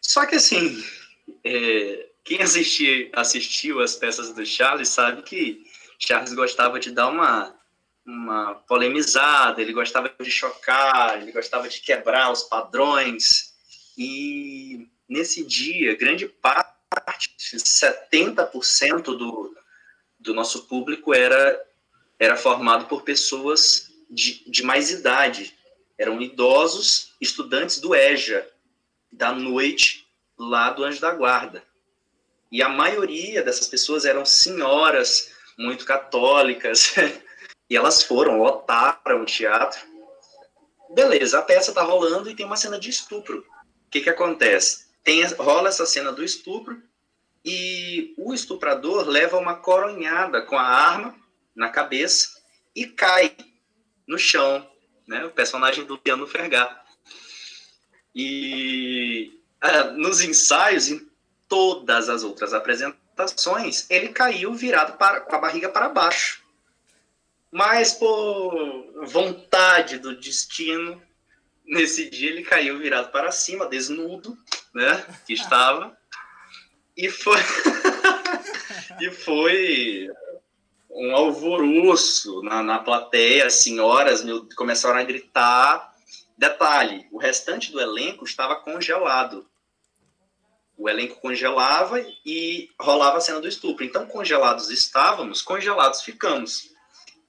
[0.00, 0.84] só que assim,
[1.44, 5.66] é, quem assistiu, as peças do Charles sabe que
[5.98, 7.54] Charles gostava de dar uma,
[8.04, 13.52] uma polemizada, ele gostava de chocar, ele gostava de quebrar os padrões.
[13.96, 16.72] E nesse dia, grande parte,
[17.38, 19.56] 70% do,
[20.18, 21.60] do nosso público era,
[22.18, 25.56] era formado por pessoas de, de mais idade.
[25.98, 28.48] Eram idosos, estudantes do EJA,
[29.10, 30.06] da noite
[30.38, 31.62] lá do Anjo da Guarda.
[32.52, 36.94] E a maioria dessas pessoas eram senhoras muito católicas.
[37.68, 39.80] e elas foram, lotaram o teatro.
[40.94, 43.38] Beleza, a peça tá rolando e tem uma cena de estupro.
[43.38, 44.92] O que que acontece?
[45.02, 46.82] Tem, rola essa cena do estupro
[47.42, 51.16] e o estuprador leva uma coronhada com a arma
[51.56, 52.42] na cabeça
[52.76, 53.34] e cai
[54.06, 54.68] no chão,
[55.08, 55.24] né?
[55.24, 56.84] O personagem do Piano Fergar.
[58.14, 60.90] E uh, nos ensaios,
[61.52, 66.42] todas as outras apresentações, ele caiu virado para, com a barriga para baixo.
[67.50, 71.02] Mas por vontade do destino,
[71.66, 74.34] nesse dia ele caiu virado para cima, desnudo,
[74.74, 75.04] né?
[75.26, 75.94] Que estava.
[76.96, 77.36] E foi.
[78.98, 80.08] e foi
[80.88, 85.94] um alvoroço na, na plateia, as senhoras meu, começaram a gritar.
[86.38, 89.46] Detalhe: o restante do elenco estava congelado.
[90.76, 93.84] O elenco congelava e rolava a cena do estupro.
[93.84, 96.70] Então, congelados estávamos, congelados ficamos.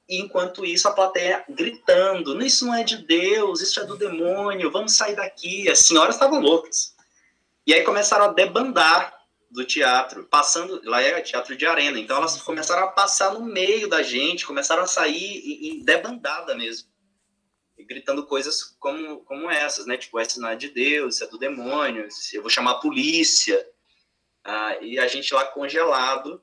[0.07, 4.71] E, enquanto isso, a plateia gritando: Isso não é de Deus, isso é do demônio,
[4.71, 5.69] vamos sair daqui.
[5.69, 6.93] As senhoras estavam loucas.
[7.65, 9.13] E aí começaram a debandar
[9.53, 13.87] do teatro, passando, lá é teatro de arena, então elas começaram a passar no meio
[13.87, 16.89] da gente, começaram a sair em, debandada mesmo,
[17.83, 21.37] gritando coisas como, como essas, né, tipo, essa não é de Deus, isso é do
[21.37, 23.67] demônio, eu vou chamar a polícia,
[24.43, 26.41] ah, e a gente lá congelado,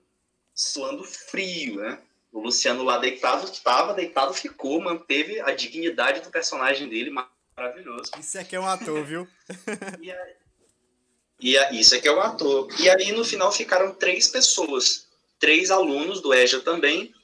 [0.54, 2.00] suando frio, né,
[2.32, 7.10] o Luciano lá deitado, estava deitado, ficou, manteve a dignidade do personagem dele,
[7.56, 8.12] maravilhoso.
[8.18, 9.28] Isso aqui é um ator, viu?
[10.00, 10.36] e aí,
[11.40, 12.68] e a, isso é que é o ator.
[12.78, 15.08] E aí, no final, ficaram três pessoas.
[15.38, 17.14] Três alunos do EJA também,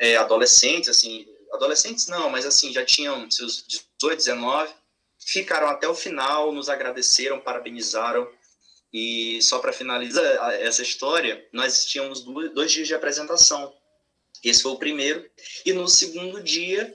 [0.00, 4.74] é, adolescentes, assim, adolescentes não, mas assim, já tinham seus 18, 19,
[5.18, 8.28] ficaram até o final, nos agradeceram, parabenizaram.
[8.92, 10.24] E só para finalizar
[10.60, 12.20] essa história, nós tínhamos
[12.54, 13.74] dois dias de apresentação.
[14.44, 15.28] Esse foi o primeiro.
[15.64, 16.94] E no segundo dia,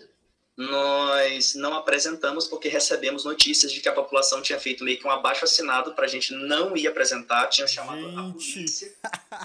[0.60, 5.10] nós não apresentamos porque recebemos notícias de que a população tinha feito meio que um
[5.10, 8.19] abaixo assinado para a gente não ir apresentar, tinham chamado gente.
[8.19, 8.93] a polícia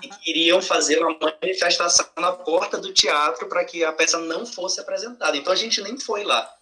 [0.02, 4.80] e queriam fazer uma manifestação na porta do teatro para que a peça não fosse
[4.80, 5.36] apresentada.
[5.36, 6.52] Então a gente nem foi lá,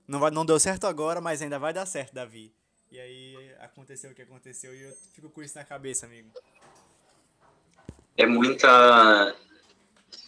[0.07, 2.53] não, vai, não deu certo agora, mas ainda vai dar certo, Davi.
[2.91, 6.31] E aí aconteceu o que aconteceu e eu fico com isso na cabeça, amigo.
[8.17, 9.37] É muita.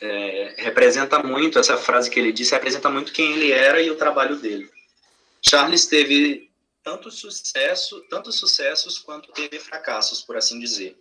[0.00, 3.96] É, representa muito, essa frase que ele disse, representa muito quem ele era e o
[3.96, 4.70] trabalho dele.
[5.40, 6.50] Charles teve
[6.82, 10.96] tanto sucesso, tantos sucessos quanto teve fracassos, por assim dizer.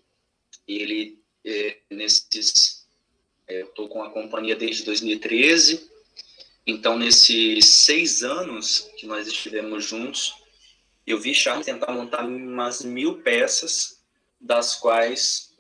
[0.68, 2.86] Ele, é, nesses.
[3.48, 5.90] É, eu estou com a companhia desde 2013,
[6.68, 10.36] então, nesses seis anos que nós estivemos juntos,
[11.06, 14.04] eu vi Charles tentar montar umas mil peças,
[14.40, 15.56] das quais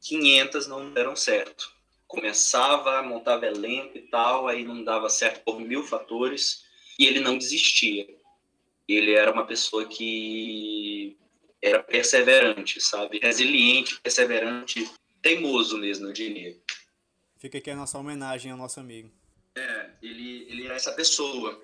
[0.00, 1.70] 500 não deram certo.
[2.06, 6.64] Começava, montava elenco e tal, aí não dava certo por mil fatores,
[6.98, 8.08] e ele não desistia.
[8.88, 11.18] Ele era uma pessoa que
[11.66, 13.18] era perseverante, sabe?
[13.18, 14.88] Resiliente, perseverante,
[15.20, 16.56] teimoso mesmo, eu diria.
[17.38, 19.10] Fica aqui a nossa homenagem ao nosso amigo.
[19.56, 21.60] É, ele, ele é essa pessoa.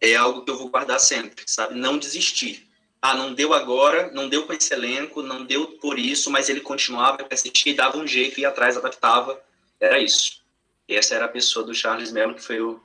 [0.00, 1.74] É algo que eu vou guardar sempre, sabe?
[1.74, 2.66] Não desistir.
[3.02, 6.60] Ah, não deu agora, não deu com esse elenco, não deu por isso, mas ele
[6.60, 9.38] continuava, persistia, dava um jeito, ia atrás, adaptava.
[9.78, 10.42] Era isso.
[10.88, 12.80] Essa era a pessoa do Charles Mello, que foi o,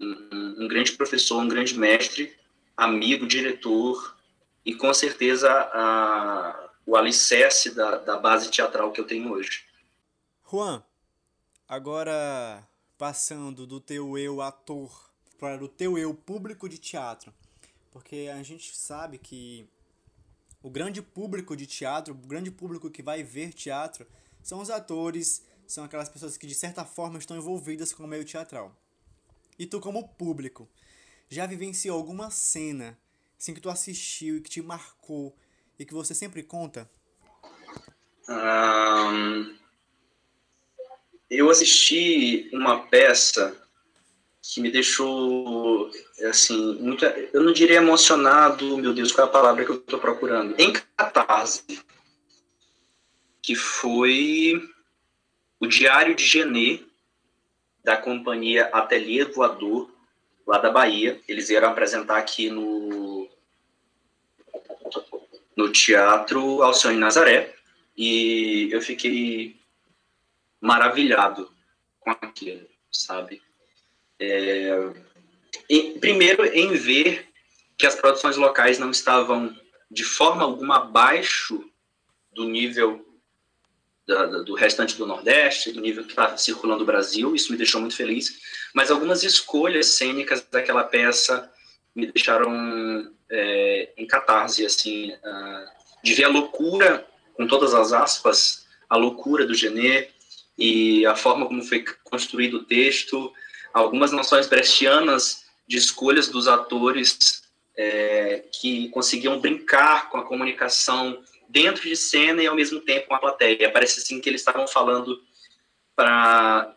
[0.00, 2.32] um, um grande professor, um grande mestre,
[2.76, 4.13] amigo, diretor,
[4.64, 9.64] e com certeza a, o alicerce da, da base teatral que eu tenho hoje.
[10.50, 10.82] Juan,
[11.68, 17.34] agora passando do teu eu ator para o teu eu público de teatro,
[17.90, 19.68] porque a gente sabe que
[20.62, 24.06] o grande público de teatro, o grande público que vai ver teatro,
[24.42, 28.24] são os atores, são aquelas pessoas que de certa forma estão envolvidas com o meio
[28.24, 28.74] teatral.
[29.58, 30.68] E tu, como público,
[31.28, 32.98] já vivenciou alguma cena
[33.44, 35.36] assim, que tu assistiu e que te marcou
[35.78, 36.90] e que você sempre conta?
[38.26, 39.54] Um,
[41.28, 43.54] eu assisti uma peça
[44.40, 45.90] que me deixou,
[46.30, 49.98] assim, muito, eu não diria emocionado, meu Deus, qual é a palavra que eu estou
[49.98, 50.58] procurando?
[50.58, 51.62] Em catarse,
[53.42, 54.54] que foi
[55.60, 56.80] o Diário de Genê,
[57.82, 59.90] da companhia Ateliê Voador,
[60.46, 61.20] lá da Bahia.
[61.28, 63.13] Eles vieram apresentar aqui no
[65.56, 67.54] no Teatro Alcione Nazaré.
[67.96, 69.56] e eu fiquei
[70.60, 71.50] maravilhado
[72.00, 73.40] com aquilo, sabe?
[74.18, 74.92] É,
[75.68, 77.28] e, primeiro, em ver
[77.76, 79.54] que as produções locais não estavam
[79.90, 81.70] de forma alguma abaixo
[82.32, 83.04] do nível
[84.06, 87.58] da, da, do restante do Nordeste, do nível que está circulando o Brasil, isso me
[87.58, 88.40] deixou muito feliz,
[88.74, 91.50] mas algumas escolhas cênicas daquela peça
[91.94, 95.66] me deixaram é, em catarse, assim, uh,
[96.02, 100.12] de ver a loucura, com todas as aspas, a loucura do Genet
[100.56, 103.32] e a forma como foi construído o texto,
[103.72, 107.42] algumas noções brechtianas de escolhas dos atores
[107.76, 113.14] é, que conseguiam brincar com a comunicação dentro de cena e ao mesmo tempo com
[113.14, 113.70] a plateia.
[113.72, 115.20] Parece assim que eles estavam falando
[115.96, 116.76] para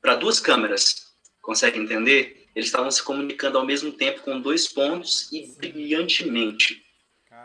[0.00, 1.12] para duas câmeras.
[1.42, 2.37] Consegue entender?
[2.58, 6.84] Eles estavam se comunicando ao mesmo tempo com dois pontos e brilhantemente.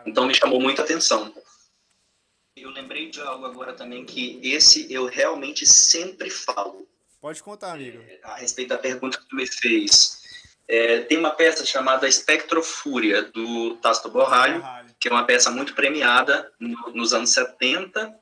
[0.04, 1.32] Então me chamou muita atenção.
[2.56, 6.88] Eu lembrei de algo agora também que esse eu realmente sempre falo.
[7.20, 8.02] Pode contar, amigo.
[8.08, 10.20] É, a respeito da pergunta que tu me fez.
[10.66, 15.76] É, tem uma peça chamada Espectrofúria, do Tasto Borralho, Borralho, que é uma peça muito
[15.76, 18.12] premiada no, nos anos 70,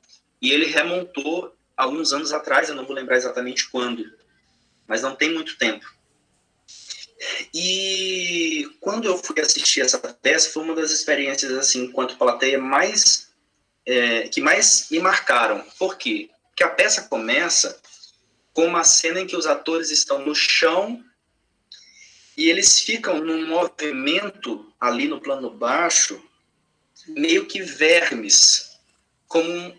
[0.42, 4.04] e ele remontou alguns anos atrás, eu não vou lembrar exatamente quando,
[4.86, 5.86] mas não tem muito tempo.
[7.54, 13.28] E quando eu fui assistir essa peça, foi uma das experiências, assim, enquanto plateia, mais
[13.86, 15.64] é, que mais me marcaram.
[15.78, 16.30] Por quê?
[16.48, 17.80] Porque a peça começa
[18.52, 21.02] com uma cena em que os atores estão no chão
[22.36, 26.22] e eles ficam num movimento ali no plano baixo,
[27.08, 28.78] meio que vermes,
[29.26, 29.76] como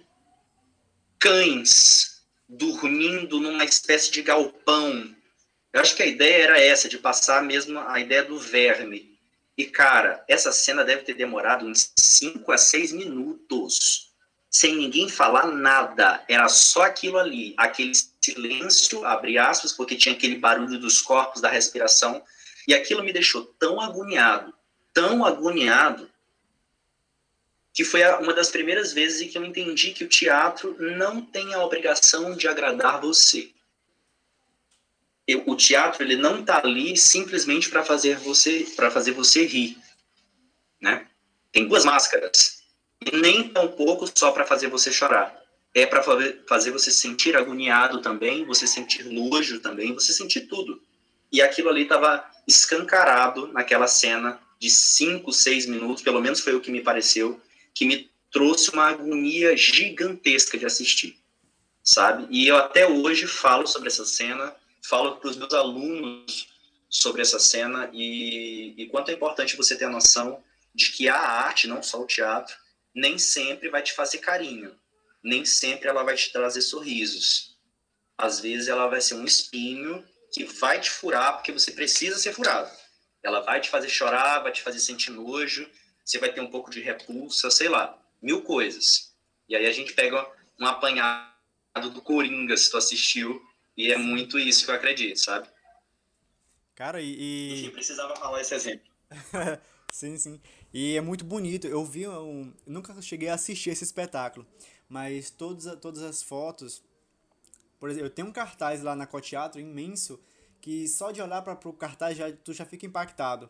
[1.19, 5.15] cães dormindo numa espécie de galpão.
[5.73, 9.17] Eu acho que a ideia era essa, de passar mesmo a ideia do verme.
[9.57, 14.11] E, cara, essa cena deve ter demorado uns 5 a 6 minutos,
[14.51, 16.23] sem ninguém falar nada.
[16.27, 21.49] Era só aquilo ali, aquele silêncio, abre aspas, porque tinha aquele barulho dos corpos, da
[21.49, 22.23] respiração,
[22.67, 24.53] e aquilo me deixou tão agoniado,
[24.93, 26.09] tão agoniado,
[27.73, 31.55] que foi uma das primeiras vezes em que eu entendi que o teatro não tem
[31.55, 33.51] a obrigação de agradar você.
[35.27, 39.77] Eu, o teatro ele não está ali simplesmente para fazer você para fazer você rir,
[40.81, 41.07] né?
[41.51, 42.63] Tem duas máscaras
[43.05, 45.41] e nem tão pouco só para fazer você chorar.
[45.75, 46.03] É para
[46.47, 50.81] fazer você sentir agoniado também, você sentir nojo também, você sentir tudo.
[51.31, 56.61] E aquilo ali estava escancarado naquela cena de cinco, seis minutos, pelo menos foi o
[56.61, 57.41] que me pareceu,
[57.73, 61.17] que me trouxe uma agonia gigantesca de assistir,
[61.83, 62.27] sabe?
[62.29, 66.47] E eu até hoje falo sobre essa cena, falo para os meus alunos
[66.89, 70.43] sobre essa cena e, e quanto é importante você ter a noção
[70.73, 72.55] de que a arte, não só o teatro,
[72.93, 74.77] nem sempre vai te fazer carinho,
[75.23, 77.57] nem sempre ela vai te trazer sorrisos.
[78.17, 82.33] Às vezes ela vai ser um espinho que vai te furar porque você precisa ser
[82.33, 82.69] furado.
[83.23, 85.67] Ela vai te fazer chorar, vai te fazer sentir nojo,
[86.03, 89.13] você vai ter um pouco de repulsa, sei lá, mil coisas.
[89.47, 90.27] E aí a gente pega
[90.59, 93.41] um apanhado do Coringa, se tu assistiu,
[93.75, 95.47] e é muito isso que eu acredito, sabe?
[96.75, 97.59] Cara, e.
[97.59, 98.91] Enfim, precisava falar esse exemplo.
[99.91, 100.41] sim, sim.
[100.73, 101.67] E é muito bonito.
[101.67, 102.53] Eu vi um.
[102.65, 104.45] Eu nunca cheguei a assistir esse espetáculo,
[104.89, 106.83] mas todas, todas as fotos
[107.83, 110.17] por exemplo, eu tenho um cartaz lá na Coteatro imenso
[110.61, 113.49] que só de olhar para o cartaz já, tu já fica impactado.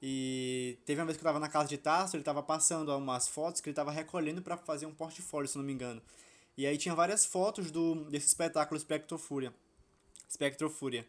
[0.00, 3.28] E teve uma vez que eu estava na casa de Tarso, ele estava passando umas
[3.28, 6.00] fotos que ele estava recolhendo para fazer um portfólio, se não me engano.
[6.56, 9.54] E aí tinha várias fotos do desse espetáculo Spectrofúria.
[10.30, 11.06] Spectrofúria.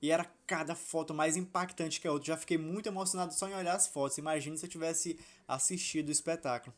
[0.00, 2.28] E era cada foto mais impactante que a outra.
[2.28, 4.18] Já fiquei muito emocionado só em olhar as fotos.
[4.18, 6.74] Imagine se eu tivesse assistido o espetáculo.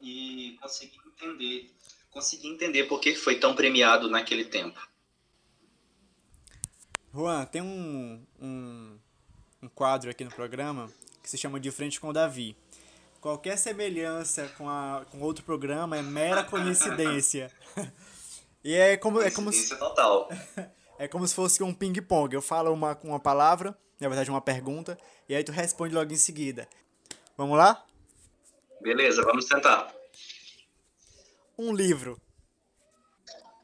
[0.00, 1.70] E consegui entender
[2.10, 4.80] consegui entender por que foi tão premiado naquele tempo.
[7.14, 8.98] Juan, tem um, um,
[9.62, 10.92] um quadro aqui no programa
[11.22, 12.56] que se chama De Frente com o Davi.
[13.20, 17.50] Qualquer semelhança com, a, com outro programa é mera coincidência.
[18.62, 20.28] e é como, é como se, total.
[20.98, 22.34] É como se fosse um ping-pong.
[22.34, 24.98] Eu falo uma, uma palavra, na verdade uma pergunta,
[25.28, 26.68] e aí tu responde logo em seguida.
[27.36, 27.86] Vamos lá?
[28.80, 29.94] Beleza, vamos tentar.
[31.56, 32.20] Um livro.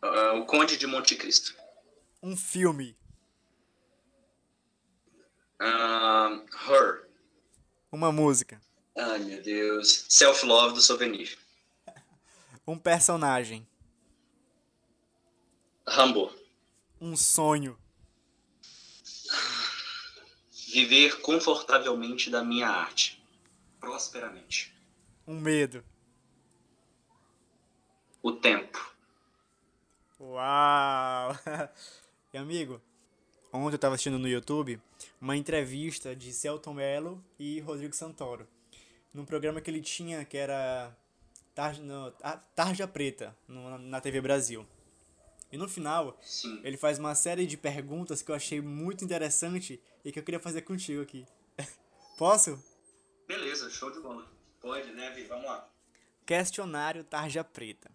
[0.01, 1.57] Uh, o Conde de Monte Cristo.
[2.23, 2.97] Um filme.
[5.61, 7.09] Uh, Her.
[7.91, 8.61] Uma música.
[8.97, 10.07] Ai, meu Deus.
[10.09, 11.37] Self Love do Souvenir.
[12.67, 13.67] um personagem.
[15.87, 16.33] Rambo.
[17.01, 17.79] Um sonho.
[20.73, 23.23] Viver confortavelmente da minha arte.
[23.79, 24.75] Prosperamente.
[25.27, 25.85] Um medo.
[28.25, 28.95] o tempo.
[30.19, 31.39] Uau!
[32.33, 32.81] e amigo,
[33.53, 34.81] ontem eu estava assistindo no YouTube
[35.21, 38.49] uma entrevista de Celton Mello e Rodrigo Santoro.
[39.15, 40.95] Num programa que ele tinha que era
[41.55, 42.11] Tarja, no,
[42.57, 44.67] Tarja Preta, no, na TV Brasil.
[45.53, 46.61] E no final, Sim.
[46.65, 50.41] ele faz uma série de perguntas que eu achei muito interessante e que eu queria
[50.41, 51.25] fazer contigo aqui.
[52.19, 52.61] Posso?
[53.29, 54.29] Beleza, show de bola.
[54.61, 55.25] Pode, né, Vi?
[55.25, 55.69] Vamos lá.
[56.27, 57.89] Questionário Tarja Preta.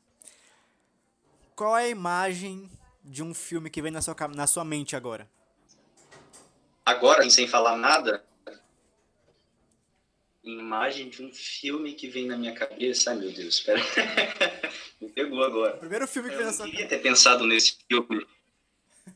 [1.54, 2.72] Qual é a imagem
[3.04, 5.30] de um filme que vem na sua, na sua mente agora?
[6.86, 8.24] Agora, sem falar nada,
[10.44, 13.12] imagem de um filme que vem na minha cabeça.
[13.12, 13.80] Ai, meu Deus, espera.
[15.00, 15.76] Me pegou agora.
[15.76, 18.28] O primeiro filme que Eu na não queria ter pensado nesse filme.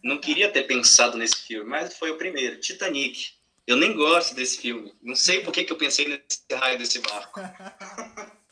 [0.03, 3.33] Não queria ter pensado nesse filme, mas foi o primeiro, Titanic.
[3.65, 4.93] Eu nem gosto desse filme.
[5.01, 7.39] Não sei por que, que eu pensei nesse raio desse barco.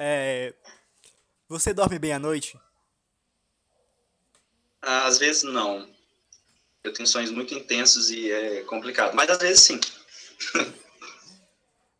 [0.00, 0.54] É...
[1.48, 2.56] Você dorme bem à noite?
[4.80, 5.92] Às vezes não.
[6.84, 9.16] Eu tenho sonhos muito intensos e é complicado.
[9.16, 9.80] Mas às vezes sim.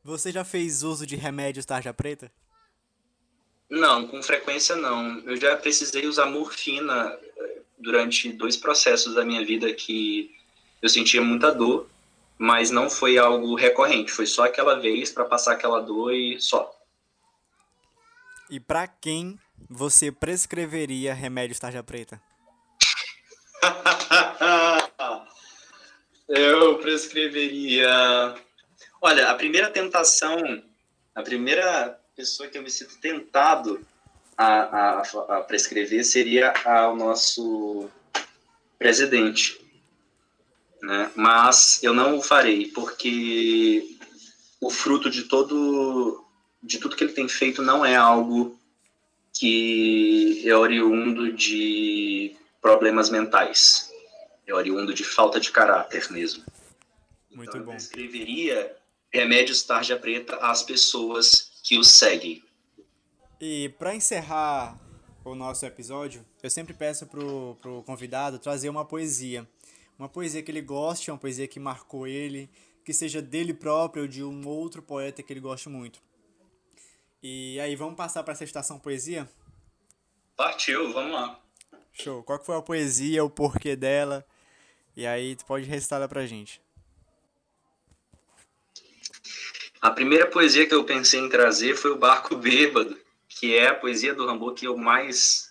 [0.09, 2.33] Você já fez uso de remédios tarja preta?
[3.69, 5.19] Não, com frequência não.
[5.19, 10.35] Eu já precisei usar morfina eh, durante dois processos da minha vida que
[10.81, 11.91] eu sentia muita dor,
[12.39, 14.11] mas não foi algo recorrente.
[14.11, 16.75] Foi só aquela vez para passar aquela dor e só.
[18.49, 19.39] E pra quem
[19.69, 22.19] você prescreveria remédios tarja preta?
[26.31, 28.48] eu prescreveria.
[29.01, 30.63] Olha, a primeira tentação,
[31.15, 33.87] a primeira pessoa que eu me sinto tentado
[34.37, 35.03] a, a,
[35.39, 37.89] a prescrever seria ao nosso
[38.79, 39.61] presidente.
[40.83, 41.11] Né?
[41.15, 43.97] Mas eu não o farei, porque
[44.61, 46.25] o fruto de todo
[46.61, 48.59] de tudo que ele tem feito não é algo
[49.33, 53.93] que é oriundo de problemas mentais.
[54.45, 56.43] É oriundo de falta de caráter mesmo.
[57.31, 57.73] Muito então, bom.
[57.73, 58.77] Eu escreveria
[59.13, 62.43] remédios tarja preta às pessoas que o seguem.
[63.41, 64.79] E pra encerrar
[65.25, 69.49] o nosso episódio, eu sempre peço pro, pro convidado trazer uma poesia.
[69.99, 72.51] Uma poesia que ele goste, uma poesia que marcou ele,
[72.85, 76.01] que seja dele próprio ou de um outro poeta que ele goste muito.
[77.23, 79.29] E aí, vamos passar para essa estação poesia?
[80.37, 81.41] Partiu, vamos lá.
[81.93, 82.23] Show.
[82.23, 84.25] Qual que foi a poesia, o porquê dela?
[84.97, 86.63] E aí, tu pode recitar ela pra gente.
[89.81, 92.99] A primeira poesia que eu pensei em trazer foi o Barco Bêbado,
[93.29, 95.51] que é a poesia do Rambo que eu mais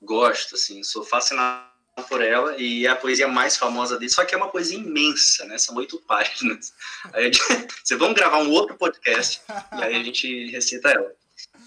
[0.00, 1.68] gosto, assim, sou fascinado
[2.08, 5.44] por ela e é a poesia mais famosa dele, só que é uma poesia imensa,
[5.44, 5.58] né?
[5.58, 6.72] São oito páginas.
[7.12, 7.30] Aí
[7.82, 11.12] vocês vão gravar um outro podcast e aí a gente recita ela.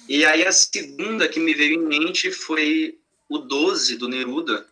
[0.07, 2.97] E aí a segunda que me veio em mente foi
[3.29, 4.67] o 12 do Neruda,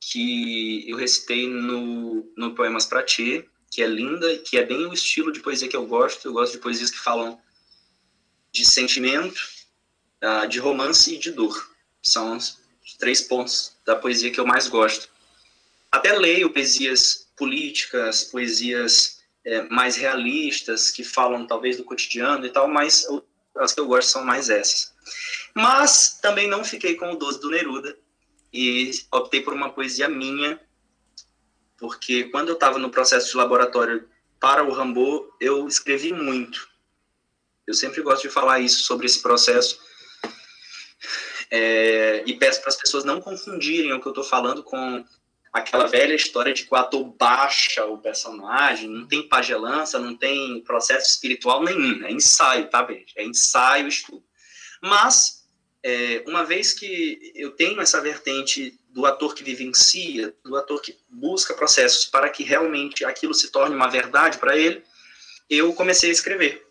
[0.00, 4.94] que eu recitei no, no Poemas para Ti, que é linda, que é bem o
[4.94, 6.26] estilo de poesia que eu gosto.
[6.26, 7.38] Eu gosto de poesias que falam
[8.50, 9.38] de sentimento,
[10.24, 11.70] uh, de romance e de dor.
[12.02, 12.56] São os
[12.98, 15.10] três pontos da poesia que eu mais gosto.
[15.92, 22.68] Até leio poesias políticas, poesias é, mais realistas, que falam talvez do cotidiano e tal,
[22.68, 23.06] mas
[23.56, 24.94] as que eu gosto são mais essas.
[25.54, 27.94] Mas também não fiquei com o 12 do Neruda
[28.50, 30.58] e optei por uma poesia minha,
[31.78, 34.08] porque quando eu estava no processo de laboratório
[34.40, 36.68] para o Rambo, eu escrevi muito.
[37.66, 39.78] Eu sempre gosto de falar isso sobre esse processo.
[41.50, 45.04] É, e peço para as pessoas não confundirem o que eu estou falando com
[45.52, 50.60] aquela velha história de que o ator baixa o personagem, não tem pagelança, não tem
[50.62, 53.06] processo espiritual nenhum, é ensaio, tá, bem?
[53.16, 54.22] É ensaio, estudo.
[54.82, 55.35] Mas,
[55.88, 60.98] é, uma vez que eu tenho essa vertente do ator que vivencia, do ator que
[61.08, 64.82] busca processos para que realmente aquilo se torne uma verdade para ele,
[65.48, 66.66] eu comecei a escrever.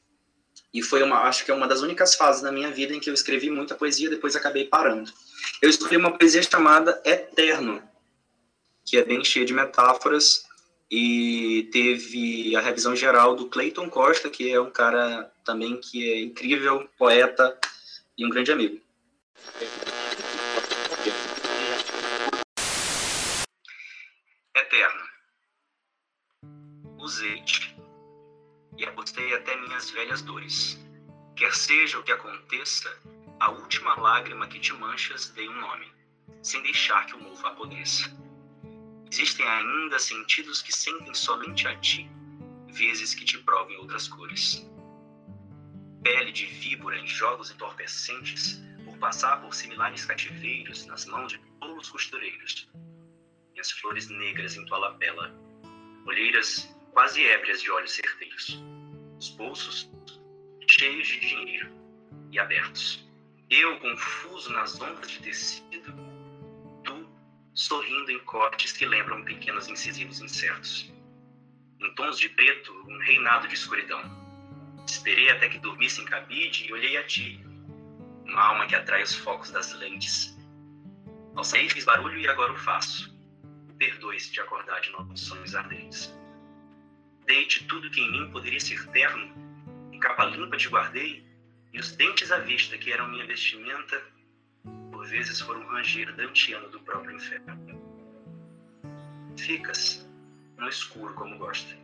[0.73, 3.09] E foi uma, acho que é uma das únicas fases da minha vida em que
[3.09, 5.09] eu escrevi muita poesia, depois acabei parando.
[5.61, 7.81] Eu escrevi uma poesia chamada Eterno,
[8.83, 10.43] que é bem cheia de metáforas
[10.91, 16.19] e teve a revisão geral do Clayton Costa, que é um cara também que é
[16.19, 17.57] incrível, poeta
[18.17, 18.83] e um grande amigo.
[24.55, 25.03] Eterno.
[26.97, 27.75] Usei-te
[28.77, 30.79] e apostei até minhas velhas dores.
[31.35, 32.89] Quer seja o que aconteça,
[33.39, 35.91] a última lágrima que te manchas dei um nome,
[36.41, 38.09] sem deixar que o novo apodreça.
[39.11, 42.09] Existem ainda sentidos que sentem somente a ti,
[42.67, 44.65] vezes que te provem outras cores.
[46.03, 48.61] Pele de víbora em jogos entorpecentes,
[49.05, 52.67] passar por similares cativeiros nas mãos de tolos costureiros.
[53.51, 55.31] Minhas flores negras em tua lapela,
[56.07, 58.63] olheiras quase ébrias de olhos certeiros.
[59.19, 59.91] Os bolsos
[60.67, 61.71] cheios de dinheiro
[62.31, 63.07] e abertos.
[63.47, 65.93] Eu confuso nas ondas de tecido,
[66.83, 67.07] tu
[67.53, 70.91] sorrindo em cortes que lembram pequenos incisivos incertos.
[71.79, 74.01] Em tons de preto, um reinado de escuridão.
[74.87, 77.44] Esperei até que dormisse em cabide e olhei a ti,
[78.25, 80.35] uma alma que atrai os focos das lentes.
[81.35, 83.15] Ao sair fiz barulho e agora o faço.
[83.77, 86.13] Perdoe-se de acordar de novos sonhos ardentes.
[87.25, 89.33] Deite tudo que em mim poderia ser terno,
[89.91, 91.25] em capa limpa te guardei,
[91.73, 94.01] e os dentes à vista que eram minha vestimenta,
[94.91, 97.81] por vezes foram ranger dantiano do próprio inferno.
[99.37, 100.09] Ficas
[100.57, 101.75] no escuro como gosta.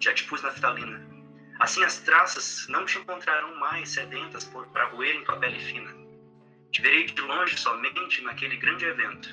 [0.00, 1.13] Já te pus na fitalina.
[1.60, 5.94] Assim as traças não te encontrarão mais sedentas para roer em tua pele fina.
[6.72, 9.28] Te verei de longe somente naquele grande evento,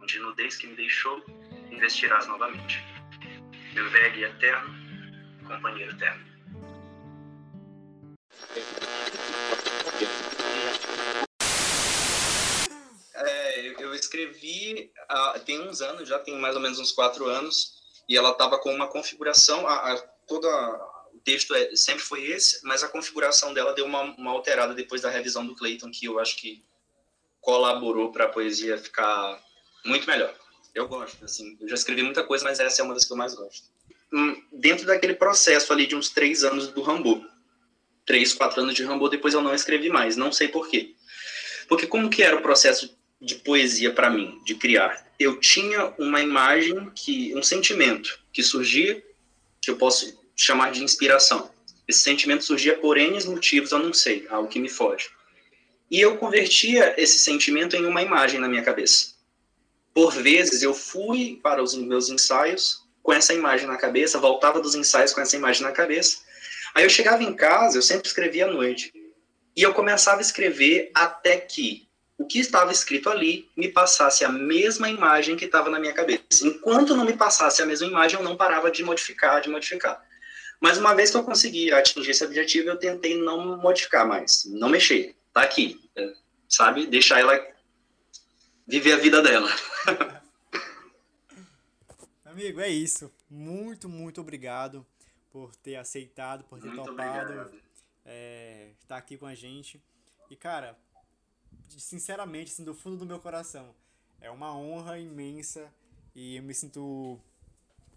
[0.00, 1.24] onde nudez que me deixou
[1.70, 2.82] investirás novamente.
[3.74, 4.78] Meu velho e eterno
[5.48, 6.28] companheiro eterno.
[13.14, 17.78] É, eu escrevi há, tem uns anos, já tem mais ou menos uns quatro anos,
[18.08, 20.48] e ela estava com uma configuração, a, a, toda
[21.28, 25.10] texto é, sempre foi esse, mas a configuração dela deu uma, uma alterada depois da
[25.10, 26.64] revisão do Clayton, que eu acho que
[27.38, 29.38] colaborou para a poesia ficar
[29.84, 30.34] muito melhor.
[30.74, 33.16] Eu gosto, assim, eu já escrevi muita coisa, mas essa é uma das que eu
[33.16, 33.68] mais gosto.
[34.10, 37.22] Hum, dentro daquele processo ali de uns três anos do Rambo,
[38.06, 40.94] três, quatro anos de Rambo, depois eu não escrevi mais, não sei por quê.
[41.68, 45.06] Porque como que era o processo de poesia para mim, de criar?
[45.18, 49.04] Eu tinha uma imagem, que um sentimento que surgia,
[49.60, 51.50] que eu posso chamar de inspiração.
[51.86, 55.10] Esse sentimento surgia por N motivos, eu não sei, algo que me foge.
[55.90, 59.14] E eu convertia esse sentimento em uma imagem na minha cabeça.
[59.92, 64.74] Por vezes eu fui para os meus ensaios com essa imagem na cabeça, voltava dos
[64.74, 66.18] ensaios com essa imagem na cabeça.
[66.74, 68.92] Aí eu chegava em casa, eu sempre escrevia à noite.
[69.56, 74.28] E eu começava a escrever até que o que estava escrito ali me passasse a
[74.28, 76.44] mesma imagem que estava na minha cabeça.
[76.44, 80.06] Enquanto não me passasse a mesma imagem, eu não parava de modificar, de modificar.
[80.60, 84.68] Mas uma vez que eu consegui atingir esse objetivo, eu tentei não modificar mais, não
[84.68, 85.14] mexer.
[85.32, 85.80] Tá aqui,
[86.48, 86.86] sabe?
[86.86, 87.38] Deixar ela
[88.66, 89.48] viver a vida dela.
[92.24, 93.12] Amigo, é isso.
[93.30, 94.86] Muito, muito obrigado
[95.30, 97.50] por ter aceitado, por ter muito topado
[98.04, 99.80] é, estar aqui com a gente.
[100.30, 100.76] E, cara,
[101.68, 103.74] sinceramente, assim, do fundo do meu coração,
[104.20, 105.72] é uma honra imensa
[106.14, 107.20] e eu me sinto,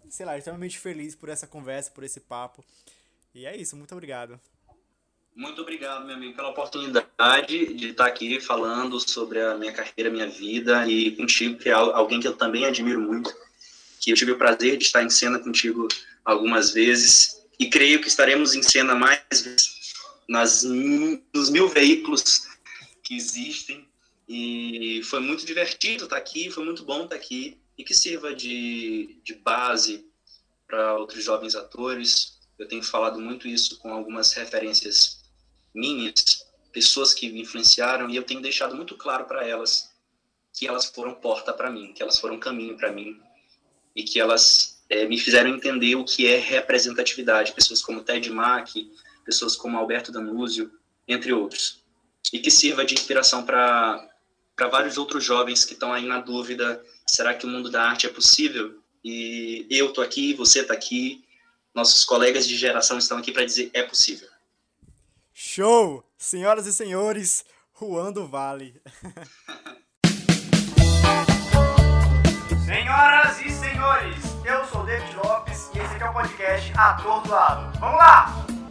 [0.08, 2.64] sei lá, extremamente feliz por essa conversa, por esse papo.
[3.34, 4.38] E é isso, muito obrigado.
[5.34, 10.28] Muito obrigado, meu amigo, pela oportunidade de estar aqui falando sobre a minha carreira, minha
[10.28, 13.32] vida e contigo, que é alguém que eu também admiro muito
[14.02, 15.86] que eu tive o prazer de estar em cena contigo
[16.24, 19.94] algumas vezes e creio que estaremos em cena mais vezes
[20.28, 22.48] nas, nos mil veículos
[23.04, 23.86] que existem
[24.28, 29.20] e foi muito divertido estar aqui, foi muito bom estar aqui e que sirva de,
[29.24, 30.06] de base
[30.66, 32.38] para outros jovens atores.
[32.58, 35.22] Eu tenho falado muito isso com algumas referências
[35.74, 39.90] minhas, pessoas que me influenciaram e eu tenho deixado muito claro para elas
[40.52, 43.18] que elas foram porta para mim, que elas foram caminho para mim
[43.94, 47.52] e que elas é, me fizeram entender o que é representatividade.
[47.52, 48.90] Pessoas como Ted Mack,
[49.24, 50.70] pessoas como Alberto Danúzio,
[51.08, 51.82] entre outros.
[52.32, 54.08] E que sirva de inspiração para
[54.70, 58.10] vários outros jovens que estão aí na dúvida: será que o mundo da arte é
[58.10, 58.78] possível?
[59.04, 61.24] E eu estou aqui, você está aqui,
[61.74, 64.28] nossos colegas de geração estão aqui para dizer: é possível.
[65.32, 66.04] Show!
[66.16, 67.44] Senhoras e senhores,
[67.78, 68.80] Juan do Vale.
[72.64, 77.78] Senhoras e senhores, eu sou David Lopes e esse aqui é o podcast Atordoado.
[77.78, 78.61] Vamos lá!